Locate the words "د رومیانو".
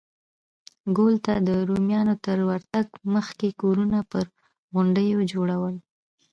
1.47-2.13